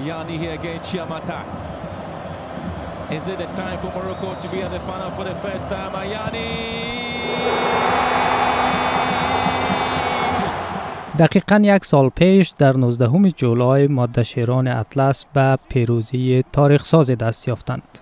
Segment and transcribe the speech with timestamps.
[0.00, 1.40] Mayani here against Chiamata.
[3.12, 5.92] Is it a time for Morocco to be at the final for the first time?
[5.92, 7.20] Mayani!
[11.18, 17.48] دقیقا یک سال پیش در 19 جولای ماده شیران اطلس به پیروزی تاریخ ساز دست
[17.48, 17.98] یافتند.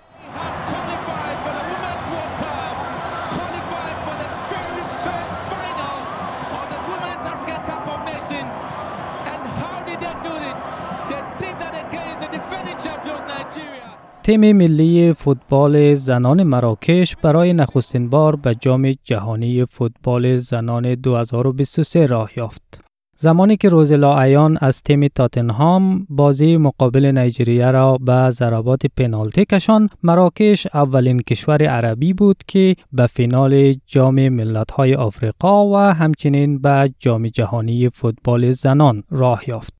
[14.22, 22.30] تیم ملی فوتبال زنان مراکش برای نخستین بار به جام جهانی فوتبال زنان 2023 راه
[22.36, 22.80] یافت.
[23.20, 29.88] زمانی که روزلا ایان از تیم تاتنهام بازی مقابل نیجریه را به ضربات پنالتی کشان
[30.02, 37.28] مراکش اولین کشور عربی بود که به فینال جام ملت‌های آفریقا و همچنین به جام
[37.28, 39.77] جهانی فوتبال زنان راه یافت.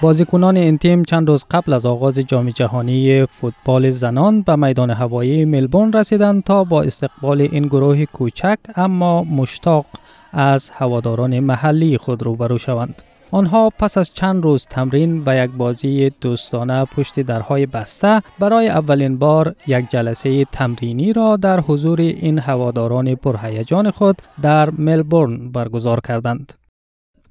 [0.00, 5.44] بازیکنان این تیم چند روز قبل از آغاز جام جهانی فوتبال زنان به میدان هوایی
[5.44, 9.86] ملبورن رسیدند تا با استقبال این گروه کوچک اما مشتاق
[10.32, 13.02] از هواداران محلی خود روبرو شوند.
[13.30, 19.18] آنها پس از چند روز تمرین و یک بازی دوستانه پشت درهای بسته برای اولین
[19.18, 26.57] بار یک جلسه تمرینی را در حضور این هواداران پرهیجان خود در ملبورن برگزار کردند.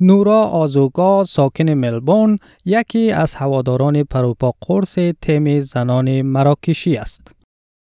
[0.02, 7.32] نورا آزوگا ساکن ملبورن یکی از هواداران پروپا قرص تیم زنان مراکشی است.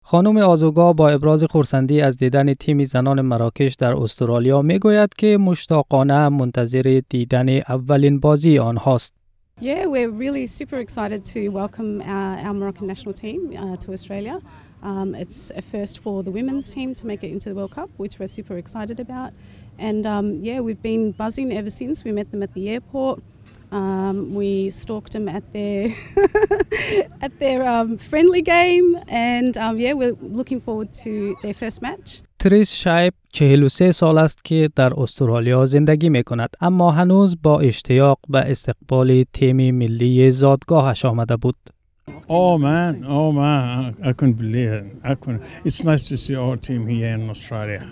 [0.05, 5.39] خانم آزوگا با ابراز خورسندی از دیدن تیم زنان مراکش در استرالیا می گوید که
[5.39, 9.15] مشتاقانه منتظر دیدن اولین بازی آنهاست.
[9.61, 14.41] Yeah, we're really super excited to welcome our, our Moroccan national team uh, to Australia.
[14.83, 17.91] Um, it's a first for the women's team to make it into the World Cup,
[17.99, 19.33] which we're super excited about.
[19.80, 22.04] And um, yeah, we've been buzzing ever since.
[22.04, 23.22] We met them at the airport.
[23.72, 25.94] Um, we stalked them at their
[27.22, 32.22] at their um, friendly game, and um, yeah, we're looking forward to their first match.
[32.40, 38.20] تریس شایب 43 سال است که در استرالیا زندگی می کند اما هنوز با اشتیاق
[38.30, 41.56] به استقبال تیم ملی زادگاهش آمده بود.
[42.28, 44.86] Oh man, oh man, I couldn't believe it.
[45.04, 45.42] I couldn't.
[45.66, 47.84] It's nice to see our team here in Australia.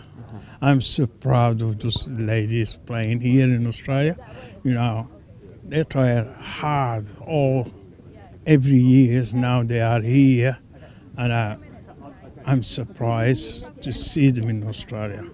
[0.60, 4.16] I'm so proud of those ladies playing here in Australia.
[4.64, 5.08] You know,
[5.64, 6.24] they try
[6.60, 7.68] hard all
[8.46, 10.58] every years now they are here,
[11.16, 11.56] and I,
[12.46, 15.24] I'm surprised to see them in Australia.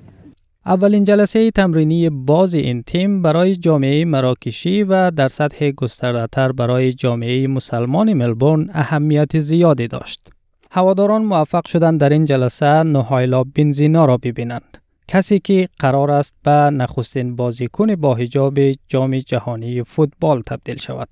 [0.67, 7.47] اولین جلسه تمرینی باز این تیم برای جامعه مراکشی و در سطح گستردهتر برای جامعه
[7.47, 10.31] مسلمان ملبورن اهمیت زیادی داشت.
[10.71, 14.79] هواداران موفق شدند در این جلسه نهایلا بنزینا را ببینند.
[15.09, 21.09] کسی که قرار است به نخستین بازیکن با حجاب جام جهانی فوتبال تبدیل شود.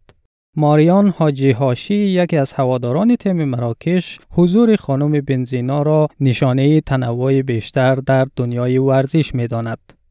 [0.56, 7.94] ماریان حاجی هاشی یکی از هواداران تیم مراکش حضور خانم بنزینا را نشانه تنوع بیشتر
[7.94, 10.01] در دنیای ورزش می داند.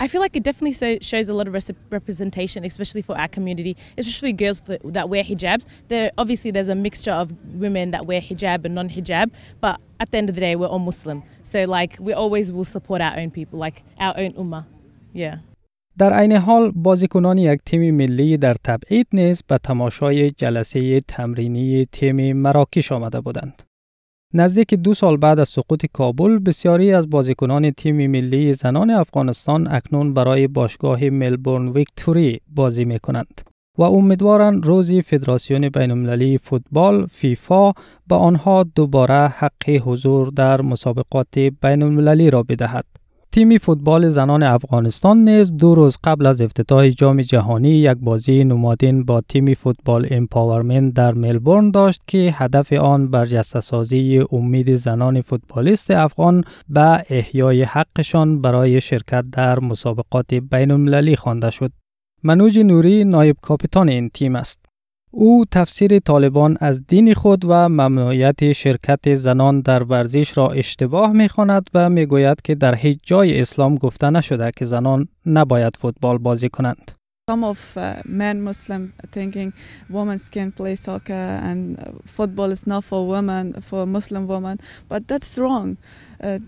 [0.00, 1.54] I feel like it definitely so, shows a lot of
[1.90, 5.64] representation, especially for our community, especially girls for, that wear hijabs.
[5.88, 10.18] There obviously there's a mixture of women that wear hijab and non-hijab, but at the
[10.18, 11.22] end of the day, we're all Muslim.
[11.44, 14.64] So like we always will support our own people, like our own ummah.
[15.14, 15.38] Yeah.
[15.98, 22.32] در عین حال بازیکنان یک تیم ملی در تبعید نیز به تماشای جلسه تمرینی تیم
[22.32, 23.62] مراکش آمده بودند.
[24.33, 30.13] نزدیک دو سال بعد از سقوط کابل بسیاری از بازیکنان تیم ملی زنان افغانستان اکنون
[30.13, 33.41] برای باشگاه ملبورن ویکتوری بازی می کنند
[33.77, 35.91] و امیدوارند روزی فدراسیون بین‌المللی
[36.37, 37.71] فوتبال فیفا
[38.07, 41.81] به آنها دوباره حق حضور در مسابقات بین
[42.31, 42.85] را بدهد.
[43.33, 49.03] تیم فوتبال زنان افغانستان نیز دو روز قبل از افتتاح جام جهانی یک بازی نمادین
[49.03, 55.91] با تیم فوتبال empowerment در ملبورن داشت که هدف آن برجسته سازی امید زنان فوتبالیست
[55.91, 61.71] افغان به احیای حقشان برای شرکت در مسابقات بین المللی خوانده شد.
[62.23, 64.60] منوج نوری نایب کاپیتان این تیم است.
[65.13, 71.29] او تفسیر طالبان از دین خود و ممنوعیت شرکت زنان در ورزش را اشتباه می
[71.29, 76.17] خواند و می گوید که در هیچ جای اسلام گفته نشده که زنان نباید فوتبال
[76.17, 76.91] بازی کنند.
[77.31, 79.53] Some of uh, men Muslim thinking
[79.89, 81.61] women can play soccer and
[82.05, 84.57] football is not for women, for Muslim women,
[84.89, 85.77] but that's wrong.
[86.23, 86.39] Uh,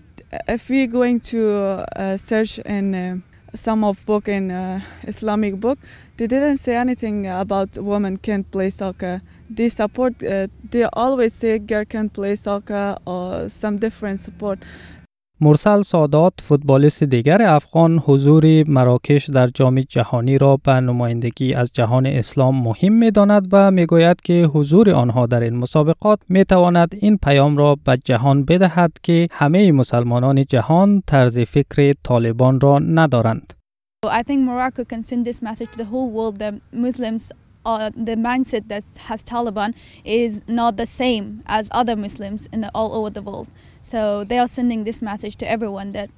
[0.48, 3.16] if we're going to uh, search in uh,
[3.54, 5.78] some of book in uh, Islamic book,
[6.16, 9.22] they didn't say anything about women can't play soccer.
[9.48, 10.22] They support.
[10.22, 14.58] Uh, they always say girl can't play soccer or some different support.
[15.40, 22.06] مرسل سادات فوتبالیست دیگر افغان حضور مراکش در جام جهانی را به نمایندگی از جهان
[22.06, 26.96] اسلام مهم می داند و می گوید که حضور آنها در این مسابقات می تواند
[27.00, 33.54] این پیام را به جهان بدهد که همه مسلمانان جهان طرز فکر طالبان را ندارند.
[34.06, 37.32] I think Morocco can send this message to the whole world that Muslims
[37.65, 39.73] uh, the mindset that has Taliban
[40.05, 43.47] is not the same as other Muslims in the, all over the world.
[43.81, 46.09] So they are sending this message to everyone that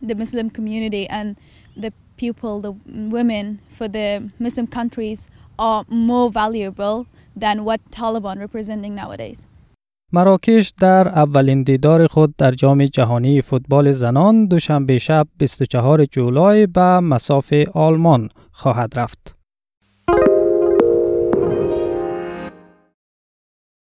[0.00, 1.36] the Muslim community and
[1.76, 5.28] the people, the women for the Muslim countries
[5.58, 9.46] are more valuable than what Taliban representing nowadays.
[10.14, 17.00] مراکش در اولین دیدار خود در جام جهانی فوتبال زنان دوشنبه شب 24 جولای به
[17.00, 19.35] مساف آلمان خواهد رفت.